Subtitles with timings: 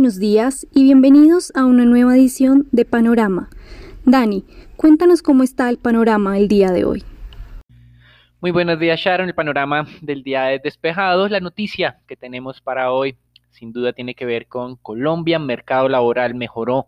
[0.00, 3.50] buenos días y bienvenidos a una nueva edición de Panorama.
[4.06, 4.46] Dani,
[4.78, 7.04] cuéntanos cómo está el panorama el día de hoy.
[8.40, 11.28] Muy buenos días Sharon, el panorama del día es despejado.
[11.28, 13.18] La noticia que tenemos para hoy
[13.50, 16.86] sin duda tiene que ver con Colombia, mercado laboral mejoró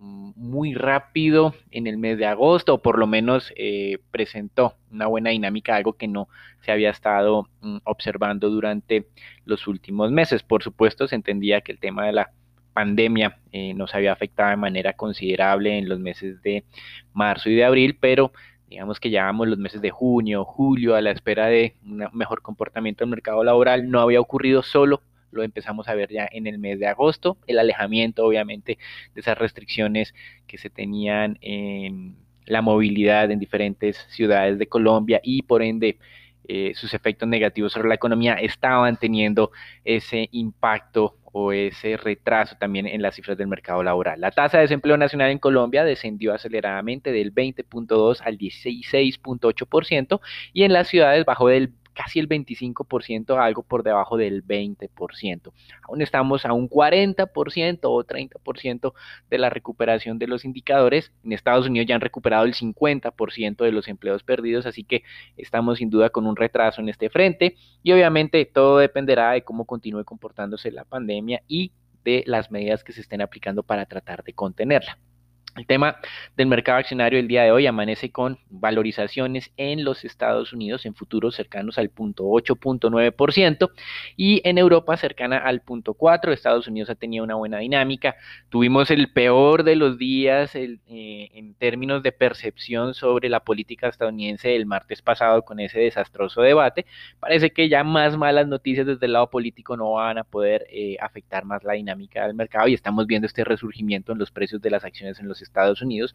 [0.00, 5.30] muy rápido en el mes de agosto, o por lo menos eh, presentó una buena
[5.30, 6.28] dinámica, algo que no
[6.62, 9.06] se había estado mm, observando durante
[9.44, 10.42] los últimos meses.
[10.42, 12.30] Por supuesto, se entendía que el tema de la
[12.72, 16.64] pandemia eh, nos había afectado de manera considerable en los meses de
[17.12, 18.32] marzo y de abril, pero
[18.68, 23.04] digamos que llevamos los meses de junio, julio a la espera de un mejor comportamiento
[23.04, 26.78] del mercado laboral, no había ocurrido solo lo empezamos a ver ya en el mes
[26.78, 28.78] de agosto, el alejamiento obviamente
[29.14, 30.14] de esas restricciones
[30.46, 32.16] que se tenían en
[32.46, 35.98] la movilidad en diferentes ciudades de Colombia y por ende
[36.48, 39.52] eh, sus efectos negativos sobre la economía estaban teniendo
[39.84, 44.20] ese impacto o ese retraso también en las cifras del mercado laboral.
[44.20, 50.20] La tasa de desempleo nacional en Colombia descendió aceleradamente del 20.2 al 16.8%
[50.52, 55.52] y en las ciudades bajó del casi el 25%, algo por debajo del 20%.
[55.82, 58.92] Aún estamos a un 40% o 30%
[59.28, 61.12] de la recuperación de los indicadores.
[61.24, 65.02] En Estados Unidos ya han recuperado el 50% de los empleos perdidos, así que
[65.36, 69.66] estamos sin duda con un retraso en este frente y obviamente todo dependerá de cómo
[69.66, 74.32] continúe comportándose la pandemia y de las medidas que se estén aplicando para tratar de
[74.32, 74.96] contenerla.
[75.56, 75.96] El tema
[76.36, 80.94] del mercado accionario el día de hoy amanece con valorizaciones en los Estados Unidos en
[80.94, 83.70] futuros cercanos al punto 8.9%
[84.16, 86.32] y en Europa cercana al punto 4.
[86.32, 88.14] Estados Unidos ha tenido una buena dinámica.
[88.48, 94.54] Tuvimos el peor de los días eh, en términos de percepción sobre la política estadounidense
[94.54, 96.86] el martes pasado con ese desastroso debate.
[97.18, 100.96] Parece que ya más malas noticias desde el lado político no van a poder eh,
[101.00, 104.70] afectar más la dinámica del mercado y estamos viendo este resurgimiento en los precios de
[104.70, 105.40] las acciones en los
[105.82, 106.14] Unidos.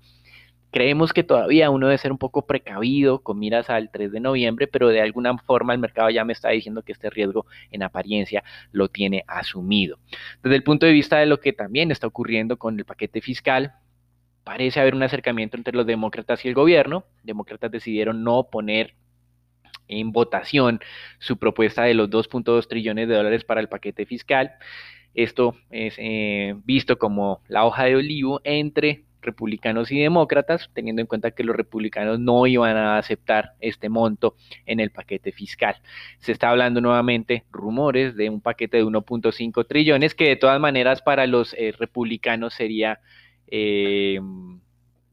[0.72, 4.68] Creemos que todavía uno debe ser un poco precavido con miras al 3 de noviembre,
[4.68, 8.44] pero de alguna forma el mercado ya me está diciendo que este riesgo en apariencia
[8.74, 10.00] lo tiene asumido.
[10.44, 13.76] Desde el punto de vista de lo que también está ocurriendo con el paquete fiscal,
[14.44, 17.06] parece haber un acercamiento entre los demócratas y el gobierno.
[17.24, 18.96] Demócratas decidieron no poner
[19.88, 20.82] en votación
[21.20, 24.52] su propuesta de los 2.2 trillones de dólares para el paquete fiscal.
[25.14, 31.08] Esto es eh, visto como la hoja de olivo entre republicanos y demócratas, teniendo en
[31.08, 35.76] cuenta que los republicanos no iban a aceptar este monto en el paquete fiscal.
[36.20, 41.02] Se está hablando nuevamente rumores de un paquete de 1.5 trillones que de todas maneras
[41.02, 43.00] para los eh, republicanos sería,
[43.48, 44.20] eh,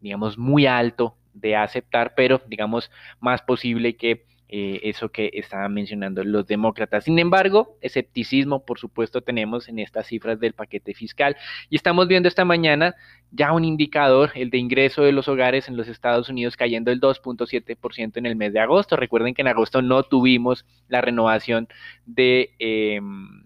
[0.00, 2.90] digamos, muy alto de aceptar, pero digamos
[3.20, 4.24] más posible que
[4.54, 7.04] eh, eso que estaban mencionando los demócratas.
[7.04, 11.38] Sin embargo, escepticismo, por supuesto, tenemos en estas cifras del paquete fiscal
[11.70, 12.94] y estamos viendo esta mañana
[13.30, 17.00] ya un indicador, el de ingreso de los hogares en los Estados Unidos cayendo el
[17.00, 18.94] 2.7% en el mes de agosto.
[18.94, 21.66] Recuerden que en agosto no tuvimos la renovación
[22.04, 22.50] de...
[22.58, 23.44] Em,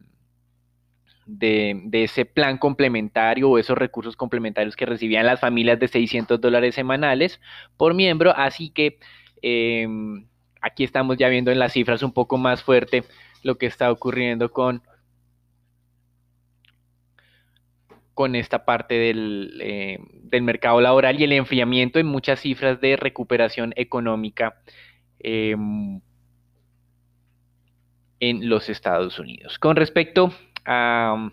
[1.25, 6.75] de, ese plan complementario o esos recursos complementarios que recibían las familias de 600 dólares
[6.75, 7.41] semanales
[7.77, 8.33] por miembro.
[8.37, 8.99] Así que
[9.43, 10.27] em,
[10.61, 13.05] aquí estamos ya viendo en las cifras un poco más fuerte
[13.43, 14.83] lo que está ocurriendo con,
[18.15, 22.97] con esta parte del, eh, del mercado laboral y el enfriamiento en muchas cifras de
[22.97, 24.61] recuperación económica
[25.19, 26.01] em,
[28.21, 29.59] en los Estados Unidos.
[29.59, 30.33] Con respecto
[30.65, 31.31] a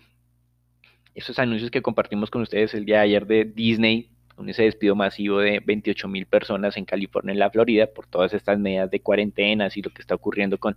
[1.14, 4.13] esos anuncios que compartimos con ustedes el día de ayer de Disney
[4.48, 8.34] ese despido masivo de 28 mil personas en California y en la Florida por todas
[8.34, 10.74] estas medidas de cuarentenas y lo que está ocurriendo con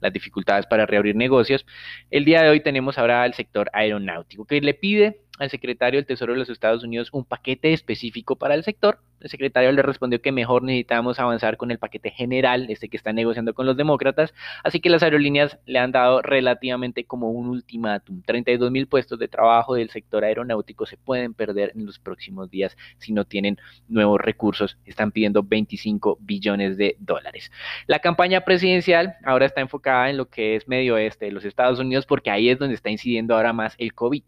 [0.00, 1.66] las dificultades para reabrir negocios.
[2.10, 6.06] El día de hoy tenemos ahora al sector aeronáutico que le pide al secretario del
[6.06, 9.00] Tesoro de los Estados Unidos un paquete específico para el sector.
[9.20, 13.12] El secretario le respondió que mejor necesitamos avanzar con el paquete general, este que está
[13.12, 14.32] negociando con los demócratas,
[14.62, 18.22] así que las aerolíneas le han dado relativamente como un ultimátum.
[18.22, 22.76] 32 mil puestos de trabajo del sector aeronáutico se pueden perder en los próximos días
[22.98, 23.58] si no tienen
[23.88, 24.78] nuevos recursos.
[24.84, 27.50] Están pidiendo 25 billones de dólares.
[27.86, 31.78] La campaña presidencial ahora está enfocada en lo que es medio oeste de los Estados
[31.78, 34.22] Unidos porque ahí es donde está incidiendo ahora más el COVID.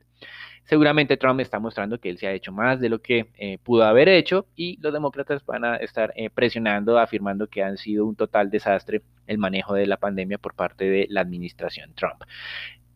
[0.71, 3.83] Seguramente Trump está mostrando que él se ha hecho más de lo que eh, pudo
[3.83, 8.15] haber hecho y los demócratas van a estar eh, presionando, afirmando que han sido un
[8.15, 12.23] total desastre el manejo de la pandemia por parte de la administración Trump.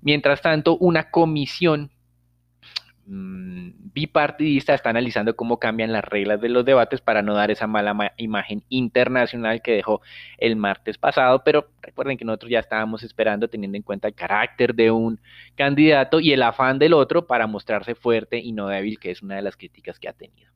[0.03, 1.91] Mientras tanto, una comisión
[3.07, 8.15] bipartidista está analizando cómo cambian las reglas de los debates para no dar esa mala
[8.17, 10.01] imagen internacional que dejó
[10.39, 14.75] el martes pasado, pero recuerden que nosotros ya estábamos esperando teniendo en cuenta el carácter
[14.75, 15.21] de un
[15.55, 19.37] candidato y el afán del otro para mostrarse fuerte y no débil, que es una
[19.37, 20.51] de las críticas que ha tenido.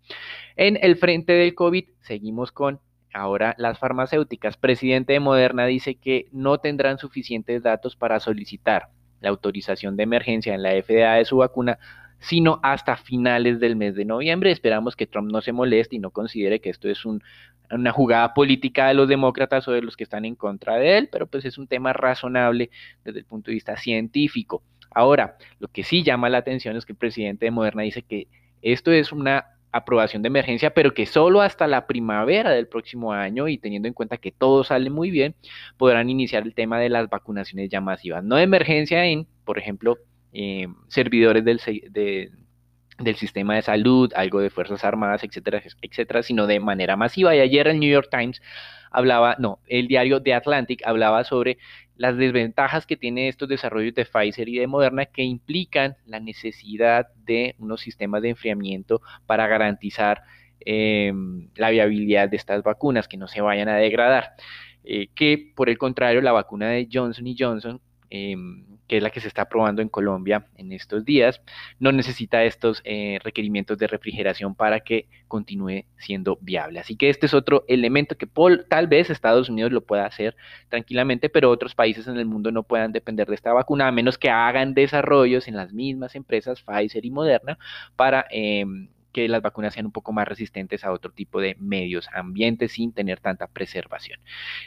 [0.56, 2.80] En el frente del COVID seguimos con
[3.10, 8.90] Ahora, las farmacéuticas, presidente de Moderna dice que no tendrán suficientes datos para solicitar
[9.20, 11.78] la autorización de emergencia en la FDA de su vacuna,
[12.20, 14.50] sino hasta finales del mes de noviembre.
[14.50, 18.88] Esperamos que Trump no se moleste y no considere que esto es una jugada política
[18.88, 21.58] de los demócratas o de los que están en contra de él, pero pues es
[21.58, 22.70] un tema razonable
[23.04, 24.62] desde el punto de vista científico.
[24.90, 28.26] Ahora, lo que sí llama la atención es que el presidente de Moderna dice que
[28.62, 33.48] esto es una aprobación de emergencia, pero que solo hasta la primavera del próximo año
[33.48, 35.34] y teniendo en cuenta que todo sale muy bien,
[35.76, 38.24] podrán iniciar el tema de las vacunaciones ya masivas.
[38.24, 39.98] No de emergencia en, por ejemplo,
[40.32, 41.60] eh, servidores del,
[42.98, 47.34] del sistema de salud, algo de Fuerzas Armadas, etcétera, etcétera, sino de manera masiva.
[47.34, 48.40] Y ayer el New York Times
[48.90, 51.58] hablaba, no, el diario The Atlantic hablaba sobre
[51.96, 57.08] las desventajas que tiene estos desarrollos de Pfizer y de Moderna que implican la necesidad
[57.16, 60.22] de unos sistemas de enfriamiento para garantizar
[60.60, 64.34] em, la viabilidad de estas vacunas, que no se vayan a degradar.
[64.84, 69.10] Eh, que por el contrario, la vacuna de Johnson y Johnson Em, que es la
[69.10, 71.42] que se está probando en Colombia en estos días,
[71.78, 76.80] no necesita estos eh, requerimientos de refrigeración para que continúe siendo viable.
[76.80, 78.26] Así que este es otro elemento que
[78.68, 80.36] tal vez Estados Unidos lo pueda hacer
[80.70, 84.16] tranquilamente, pero otros países en el mundo no puedan depender de esta vacuna, a menos
[84.16, 87.58] que hagan desarrollos en las mismas empresas Pfizer y Moderna
[87.94, 92.08] para em, que las vacunas sean un poco más resistentes a otro tipo de medios
[92.12, 94.20] ambientes sin tener tanta preservación.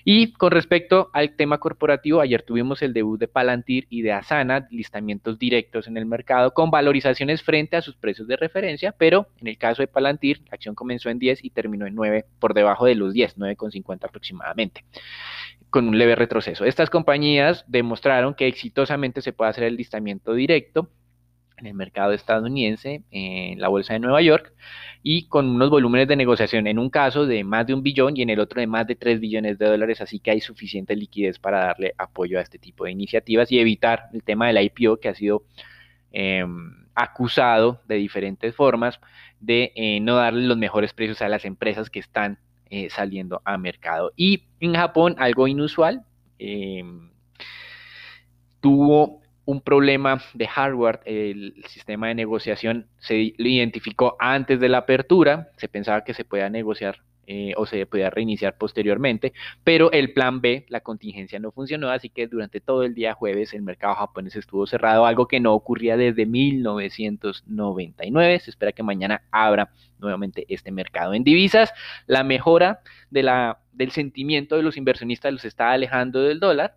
[0.04, 4.68] Y con respecto al tema corporativo, ayer tuvimos el debut de Palantir y de Asana,
[4.72, 9.48] listamientos directos en el mercado con valorizaciones frente a sus precios de referencia, pero en
[9.48, 12.86] el caso de Palantir, la acción comenzó en 10 y terminó en 9 por debajo
[12.86, 14.84] de los 10, 9,50 aproximadamente
[15.70, 16.66] con un leve retroceso.
[16.66, 20.90] Estas compañías demostraron que exitosamente se puede hacer el listamiento directo
[21.62, 24.54] en el mercado estadounidense, en la bolsa de Nueva York,
[25.04, 28.22] y con unos volúmenes de negociación en un caso de más de un billón y
[28.22, 31.40] en el otro de más de 3 billones de dólares, así que hay suficiente liquidez
[31.40, 35.10] para darle apoyo a este tipo de iniciativas y evitar el tema del IPO que
[35.10, 35.44] ha sido
[36.12, 39.00] em, acusado de diferentes formas
[39.40, 42.38] de eh, no darle los mejores precios a las empresas que están
[42.70, 44.12] eh, saliendo a mercado.
[44.16, 46.06] Y en Japón, algo inusual,
[46.38, 47.10] em,
[48.62, 55.50] tuvo un problema de hardware, el sistema de negociación se identificó antes de la apertura,
[55.58, 59.32] se pensaba que se podía negociar eh, o se podía reiniciar posteriormente,
[59.64, 63.54] pero el plan B, la contingencia no funcionó, así que durante todo el día jueves
[63.54, 68.40] el mercado japonés estuvo cerrado, algo que no ocurría desde 1999.
[68.40, 71.72] Se espera que mañana abra nuevamente este mercado en divisas.
[72.06, 76.76] La mejora del sentimiento de los inversionistas los está alejando del dólar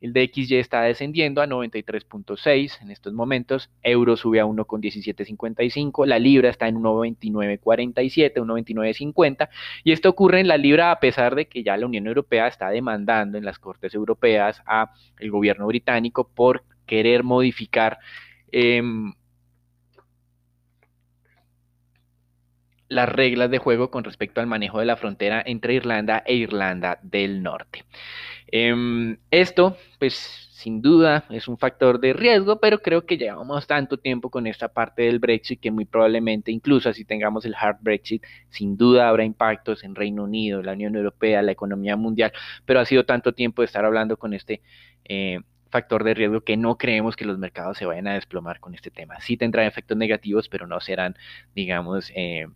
[0.00, 3.70] el DXY está descendiendo a 93.6 en estos momentos.
[3.82, 6.06] Euro sube a 1,1755.
[6.06, 9.48] La libra está en 1,2947, 1,2950.
[9.84, 12.70] Y esto ocurre en la libra a pesar de que ya la Unión Europea está
[12.70, 17.98] demandando en las Cortes Europeas a el gobierno británico por querer modificar
[18.52, 19.12] em,
[22.90, 26.98] las reglas de juego con respecto al manejo de la frontera entre Irlanda e Irlanda
[27.02, 27.84] del Norte.
[28.48, 33.96] Em, esto, pues sin duda es un factor de riesgo, pero creo que llevamos tanto
[33.96, 38.24] tiempo con esta parte del Brexit que muy probablemente, incluso así tengamos el hard Brexit,
[38.50, 42.32] sin duda habrá impactos en Reino Unido, la Unión Europea, la economía mundial,
[42.66, 44.62] pero ha sido tanto tiempo de estar hablando con este
[45.04, 48.74] eh, factor de riesgo que no creemos que los mercados se vayan a desplomar con
[48.74, 49.20] este tema.
[49.20, 51.16] Sí tendrán efectos negativos, pero no serán,
[51.54, 52.46] digamos, eh,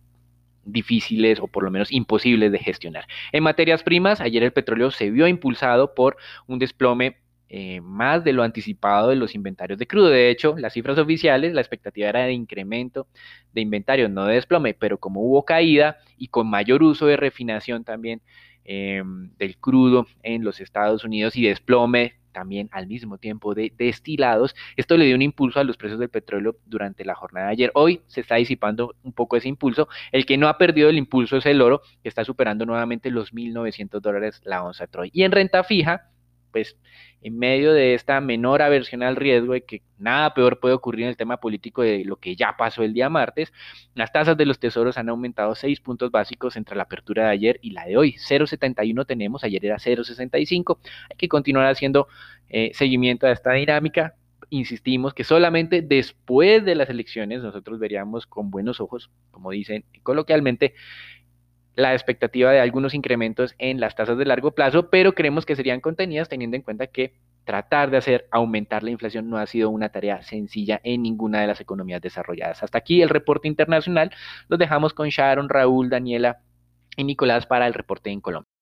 [0.65, 3.07] difíciles o por lo menos imposibles de gestionar.
[3.31, 6.17] En materias primas, ayer el petróleo se vio impulsado por
[6.47, 7.17] un desplome
[7.47, 10.09] eh, más de lo anticipado de los inventarios de crudo.
[10.09, 13.07] De hecho, las cifras oficiales, la expectativa era de incremento
[13.53, 17.83] de inventarios, no de desplome, pero como hubo caída y con mayor uso de refinación
[17.83, 18.21] también
[18.63, 24.55] em, del crudo en los Estados Unidos y desplome también al mismo tiempo de destilados.
[24.75, 27.71] Esto le dio un impulso a los precios del petróleo durante la jornada de ayer.
[27.75, 29.87] Hoy se está disipando un poco ese impulso.
[30.11, 33.33] El que no ha perdido el impulso es el oro, que está superando nuevamente los
[33.33, 35.09] 1.900 dólares la onza Troy.
[35.13, 36.09] Y en renta fija,
[36.55, 36.77] pues
[37.21, 41.09] en medio de esta menor aversión al riesgo de que nada peor puede ocurrir en
[41.09, 43.51] el tema político de lo que ya pasó el día martes,
[43.93, 47.59] las tasas de los tesoros han aumentado 6 puntos básicos entre la apertura de ayer
[47.61, 48.13] y la de hoy.
[48.13, 50.79] 0,71 tenemos, ayer era 0,65.
[51.11, 52.07] Hay que continuar haciendo
[52.47, 54.15] eh, seguimiento a esta dinámica
[54.49, 60.73] insistimos que solamente después de las elecciones nosotros veríamos con buenos ojos, como dicen coloquialmente,
[61.75, 65.81] la expectativa de algunos incrementos en las tasas de largo plazo, pero creemos que serían
[65.81, 67.13] contenidas teniendo en cuenta que
[67.43, 71.47] tratar de hacer aumentar la inflación no ha sido una tarea sencilla en ninguna de
[71.47, 72.63] las economías desarrolladas.
[72.63, 74.11] Hasta aquí el reporte internacional.
[74.47, 76.39] Los dejamos con Sharon, Raúl, Daniela
[76.97, 78.54] y Nicolás para el reporte en Colombia.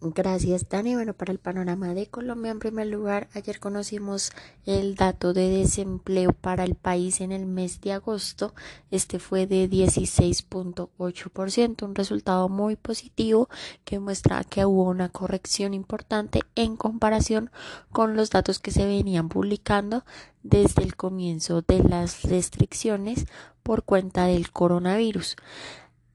[0.00, 0.94] Gracias, Dani.
[0.94, 4.32] Bueno, para el panorama de Colombia, en primer lugar, ayer conocimos
[4.64, 8.54] el dato de desempleo para el país en el mes de agosto.
[8.90, 13.50] Este fue de 16.8%, un resultado muy positivo
[13.84, 17.50] que muestra que hubo una corrección importante en comparación
[17.92, 20.06] con los datos que se venían publicando
[20.42, 23.26] desde el comienzo de las restricciones
[23.62, 25.36] por cuenta del coronavirus.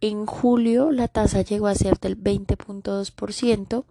[0.02, 3.84] En julio la tasa llegó a ser del 20.2%.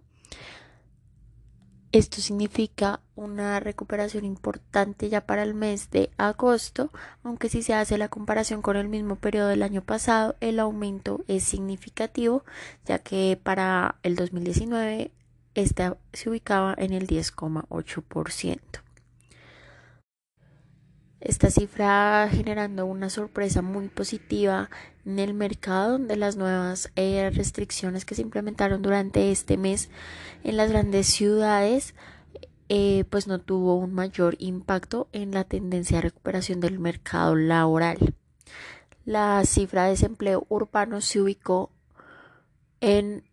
[1.91, 6.91] Esto significa una recuperación importante ya para el mes de agosto,
[7.23, 11.21] aunque si se hace la comparación con el mismo periodo del año pasado, el aumento
[11.27, 12.43] es significativo,
[12.85, 15.11] ya que para el 2019
[15.55, 18.59] esta se ubicaba en el 10,8%.
[21.21, 24.69] Esta cifra generando una sorpresa muy positiva
[25.05, 29.89] en el mercado donde las nuevas eh, restricciones que se implementaron durante este mes
[30.45, 31.93] en las grandes ciudades
[32.69, 37.97] eh, pues no tuvo un mayor impacto en la tendencia de recuperación del mercado laboral.
[39.05, 41.71] La cifra de desempleo urbano se ubicó
[42.79, 43.23] en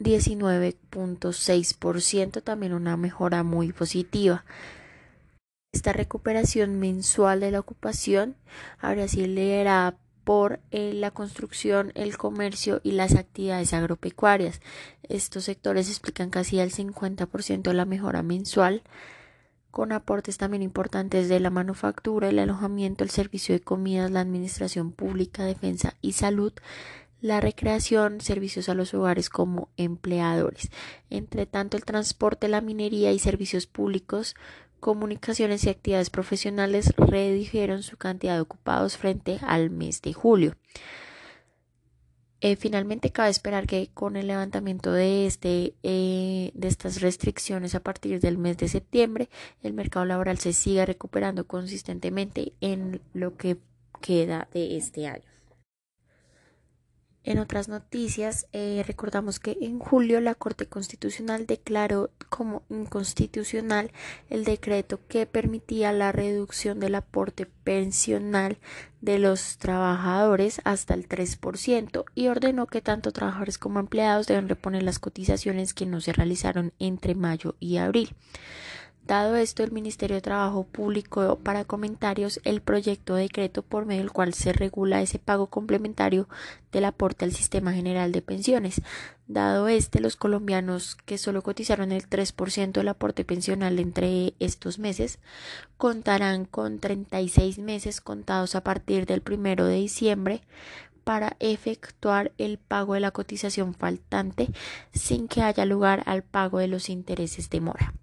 [0.00, 4.44] 19.6%, también una mejora muy positiva.
[5.72, 8.36] Esta recuperación mensual de la ocupación
[8.78, 14.60] habría sido liderada por eh, la construcción, el comercio y las actividades agropecuarias.
[15.02, 18.82] Estos sectores explican casi el 50% de la mejora mensual,
[19.70, 24.92] con aportes también importantes de la manufactura, el alojamiento, el servicio de comidas, la administración
[24.92, 26.52] pública, defensa y salud,
[27.22, 30.70] la recreación, servicios a los hogares como empleadores.
[31.08, 34.34] Entre tanto, el transporte, la minería y servicios públicos
[34.82, 40.56] comunicaciones y actividades profesionales redujeron su cantidad de ocupados frente al mes de julio.
[42.40, 47.80] Eh, finalmente, cabe esperar que con el levantamiento de, este, eh, de estas restricciones a
[47.80, 49.28] partir del mes de septiembre,
[49.62, 53.58] el mercado laboral se siga recuperando consistentemente en lo que
[54.00, 55.31] queda de este año.
[57.24, 63.92] En otras noticias, eh, recordamos que en julio la Corte Constitucional declaró como inconstitucional
[64.28, 68.58] el decreto que permitía la reducción del aporte pensional
[69.00, 74.82] de los trabajadores hasta el 3% y ordenó que tanto trabajadores como empleados deben reponer
[74.82, 78.16] las cotizaciones que no se realizaron entre mayo y abril.
[79.06, 84.02] Dado esto, el Ministerio de Trabajo publicó para comentarios el proyecto de decreto por medio
[84.02, 86.28] del cual se regula ese pago complementario
[86.70, 88.80] del aporte al sistema general de pensiones.
[89.26, 95.18] Dado este, los colombianos que solo cotizaron el 3% del aporte pensional entre estos meses
[95.78, 100.42] contarán con 36 meses contados a partir del primero de diciembre
[101.02, 104.48] para efectuar el pago de la cotización faltante
[104.94, 107.94] sin que haya lugar al pago de los intereses de mora.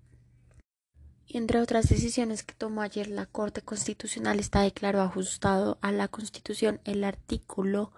[1.31, 6.81] Entre otras decisiones que tomó ayer la Corte Constitucional está declarado ajustado a la Constitución
[6.85, 7.91] el artículo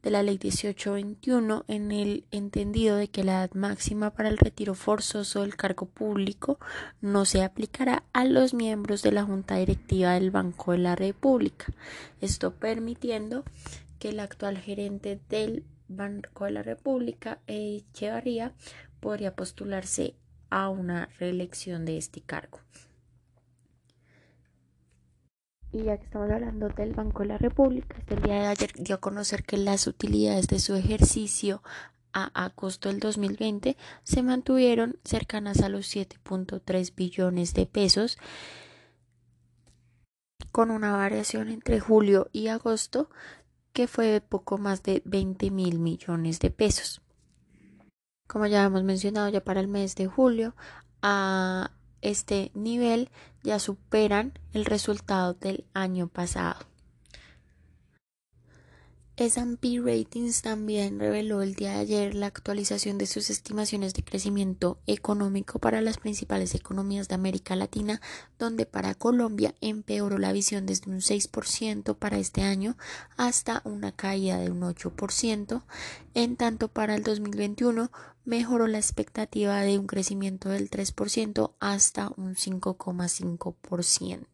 [0.00, 4.76] de la Ley 1821 en el entendido de que la edad máxima para el retiro
[4.76, 6.60] forzoso del cargo público
[7.00, 11.66] no se aplicará a los miembros de la Junta Directiva del Banco de la República.
[12.20, 13.42] Esto permitiendo
[13.98, 18.52] que el actual gerente del Banco de la República, Echevarría,
[19.00, 20.14] podría postularse
[20.50, 22.60] a una reelección de este cargo.
[25.70, 28.94] Y ya que estamos hablando del Banco de la República, el día de ayer dio
[28.94, 31.62] a conocer que las utilidades de su ejercicio
[32.14, 38.16] a agosto del 2020 se mantuvieron cercanas a los 7.3 billones de pesos,
[40.52, 43.10] con una variación entre julio y agosto
[43.74, 47.02] que fue poco más de 20 mil millones de pesos.
[48.28, 50.54] Como ya hemos mencionado, ya para el mes de julio,
[51.02, 53.10] a este nivel
[53.42, 56.68] ya superan el resultado del año pasado.
[59.16, 64.78] S&P Ratings también reveló el día de ayer la actualización de sus estimaciones de crecimiento
[64.86, 68.00] económico para las principales economías de América Latina,
[68.38, 72.76] donde para Colombia empeoró la visión desde un 6% para este año
[73.16, 75.64] hasta una caída de un 8%,
[76.14, 77.90] en tanto para el 2021
[78.28, 84.26] mejoró la expectativa de un crecimiento del 3% hasta un 5,5%.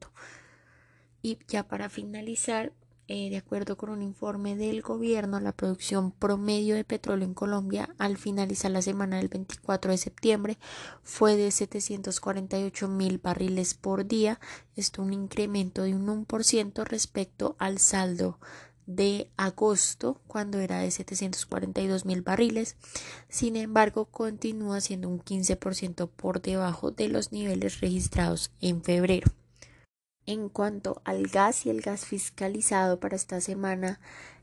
[1.23, 2.73] Y ya para finalizar,
[3.07, 7.95] eh, de acuerdo con un informe del gobierno, la producción promedio de petróleo en Colombia
[7.99, 10.59] al finalizar la semana del 24 de septiembre
[11.05, 14.41] fue de 748 mil barriles por día.
[14.75, 18.41] Esto un incremento de un 1% respecto al saldo
[18.87, 22.77] de agosto cuando era de 742 mil barriles.
[23.29, 29.31] Sin embargo, continúa siendo un 15% por debajo de los niveles registrados en febrero.
[30.27, 34.01] En cuanto al gas y el gas fiscalizado para esta semana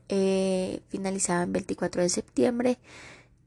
[0.08, 2.78] eh, finalizada en 24 de septiembre,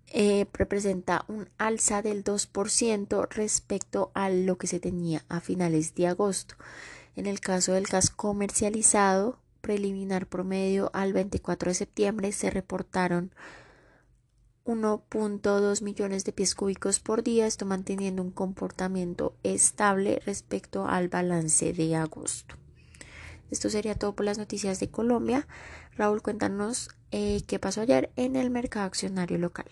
[0.08, 6.08] eh, representa un alza del 2% respecto a lo que se tenía a finales de
[6.08, 6.56] agosto.
[7.16, 13.34] En el caso del gas comercializado, preliminar promedio al 24 de septiembre se reportaron
[14.64, 21.74] 1.2 millones de pies cúbicos por día, esto manteniendo un comportamiento estable respecto al balance
[21.74, 22.54] de agosto.
[23.50, 25.48] Esto sería todo por las noticias de Colombia.
[25.98, 29.66] Raúl, cuéntanos eh, qué pasó ayer en el mercado accionario local.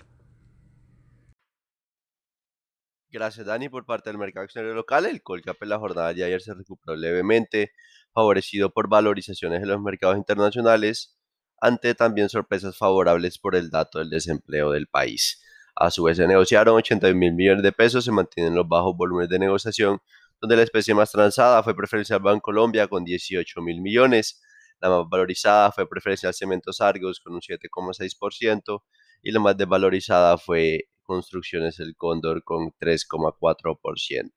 [3.11, 5.05] Gracias, Dani, por parte del mercado accionario local.
[5.05, 7.73] El Colcap en la jornada de ayer se recuperó levemente,
[8.13, 11.17] favorecido por valorizaciones en los mercados internacionales
[11.59, 15.41] ante también sorpresas favorables por el dato del desempleo del país.
[15.75, 19.29] A su vez se negociaron 81 mil millones de pesos, se mantienen los bajos volúmenes
[19.29, 19.99] de negociación,
[20.39, 24.41] donde la especie más transada fue preferencial Colombia con 18 mil millones,
[24.83, 28.83] la más valorizada fue preferencial Cementos Argos con un 7,6%
[29.21, 34.31] y la más desvalorizada fue Construcciones El Cóndor con 3,4%.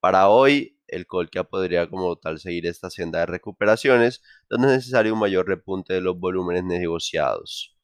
[0.00, 5.14] Para hoy, el Colca podría como tal seguir esta senda de recuperaciones, donde es necesario
[5.14, 7.76] un mayor repunte de los volúmenes negociados.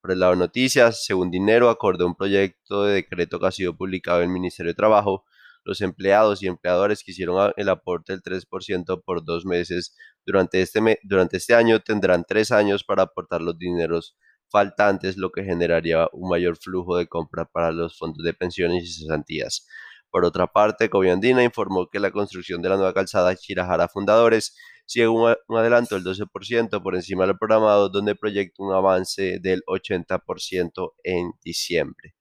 [0.00, 3.76] Por el lado de noticias, según Dinero, acordó un proyecto de decreto que ha sido
[3.76, 5.24] publicado en el Ministerio de Trabajo.
[5.64, 11.00] Los empleados y empleadores que hicieron el aporte del 3% por dos meses durante este,
[11.02, 14.16] durante este año tendrán tres años para aportar los dineros
[14.50, 19.02] faltantes, lo que generaría un mayor flujo de compra para los fondos de pensiones y
[19.02, 19.66] cesantías.
[20.10, 25.06] Por otra parte, Coviandina informó que la construcción de la nueva calzada Chirajara Fundadores sigue
[25.08, 31.32] un, adelanto del 12% por encima del programado, donde proyecta un avance del 80% en
[31.44, 32.14] diciembre.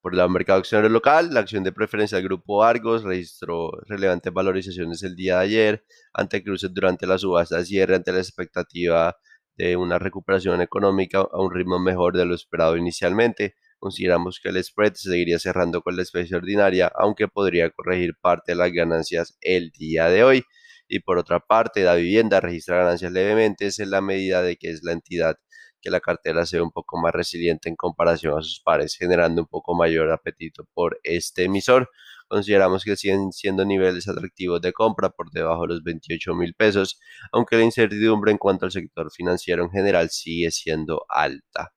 [0.00, 5.02] Por el mercado accionario local, la acción de preferencia del grupo Argos registró relevantes valorizaciones
[5.02, 9.16] el día de ayer ante cruces durante la subasta cierre ante la expectativa
[9.56, 13.56] de una recuperación económica a un ritmo mejor de lo esperado inicialmente.
[13.80, 18.56] Consideramos que el spread seguiría cerrando con la especie ordinaria, aunque podría corregir parte de
[18.56, 20.44] las ganancias el día de hoy.
[20.86, 24.82] Y por otra parte, la vivienda registra ganancias levemente, en la medida de que es
[24.84, 25.36] la entidad
[25.80, 29.48] que la cartera sea un poco más resiliente en comparación a sus pares, generando un
[29.48, 31.88] poco mayor apetito por este emisor.
[32.28, 37.00] Consideramos que siguen siendo niveles atractivos de compra por debajo de los 28 mil pesos,
[37.32, 41.72] aunque la incertidumbre en cuanto al sector financiero en general sigue siendo alta.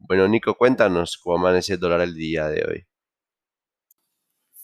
[0.00, 2.86] Bueno, Nico, cuéntanos cómo amanece el dólar el día de hoy.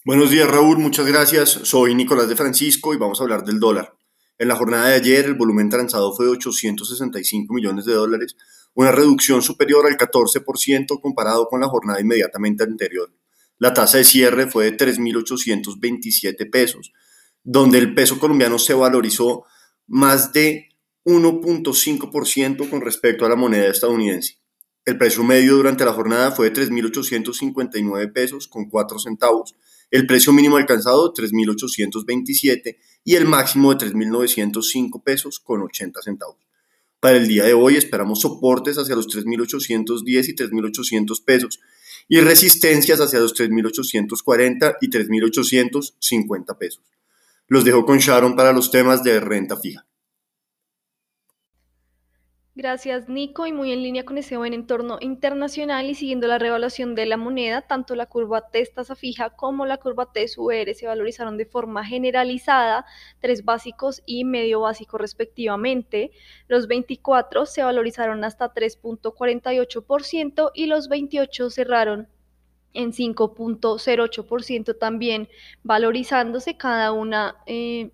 [0.04, 1.50] Buenos días, Raúl, muchas gracias.
[1.50, 3.94] Soy Nicolás de Francisco y vamos a hablar del dólar.
[4.38, 8.36] En la jornada de ayer, el volumen transado fue de 865 millones de dólares,
[8.74, 13.12] una reducción superior al 14% comparado con la jornada inmediatamente anterior.
[13.58, 16.92] La tasa de cierre fue de 3.827 pesos,
[17.42, 19.44] donde el peso colombiano se valorizó
[19.86, 20.68] más de
[21.04, 24.38] 1.5% con respecto a la moneda estadounidense.
[24.86, 29.56] El precio medio durante la jornada fue de 3.859 pesos con 4 centavos,
[29.90, 36.36] el precio mínimo alcanzado 3.827 y el máximo de 3.905 pesos con 80 centavos.
[37.00, 41.58] Para el día de hoy esperamos soportes hacia los 3.810 y 3.800 pesos
[42.08, 46.84] y resistencias hacia los 3.840 y 3.850 pesos.
[47.48, 49.84] Los dejo con Sharon para los temas de renta fija.
[52.58, 56.94] Gracias, Nico, y muy en línea con ese buen entorno internacional y siguiendo la revaluación
[56.94, 60.86] de la moneda, tanto la curva T tasa fija como la curva T UR se
[60.86, 62.86] valorizaron de forma generalizada,
[63.20, 66.12] tres básicos y medio básico respectivamente.
[66.48, 72.08] Los 24 se valorizaron hasta 3.48% y los 28 cerraron
[72.72, 75.28] en 5.08% también
[75.62, 77.36] valorizándose cada una.
[77.44, 77.90] Eh,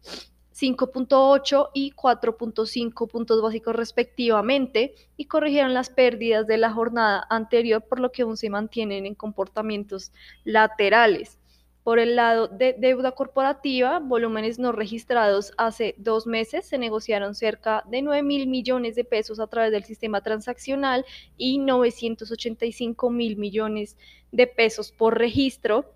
[0.52, 8.00] 5.8 y 4.5 puntos básicos respectivamente y corrigieron las pérdidas de la jornada anterior, por
[8.00, 10.12] lo que aún se mantienen en comportamientos
[10.44, 11.38] laterales.
[11.82, 17.82] Por el lado de deuda corporativa, volúmenes no registrados hace dos meses se negociaron cerca
[17.88, 21.04] de 9 mil millones de pesos a través del sistema transaccional
[21.36, 23.96] y 985 mil millones
[24.30, 25.92] de pesos por registro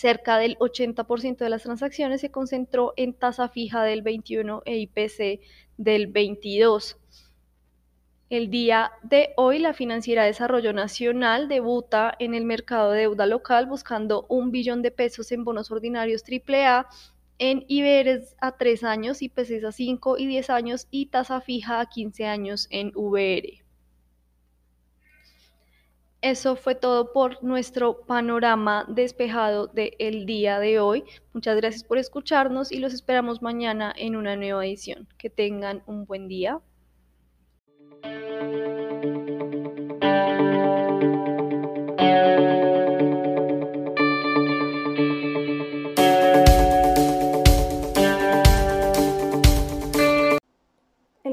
[0.00, 5.42] Cerca del 80% de las transacciones se concentró en tasa fija del 21 e IPC
[5.76, 6.96] del 22.
[8.30, 13.26] El día de hoy, la Financiera de Desarrollo Nacional debuta en el mercado de deuda
[13.26, 16.88] local buscando un billón de pesos en bonos ordinarios AAA
[17.36, 21.90] en IBRs a 3 años, IPCs a 5 y 10 años y tasa fija a
[21.90, 23.62] 15 años en VR.
[26.22, 31.04] Eso fue todo por nuestro panorama despejado del día de hoy.
[31.32, 35.08] Muchas gracias por escucharnos y los esperamos mañana en una nueva edición.
[35.16, 36.60] Que tengan un buen día.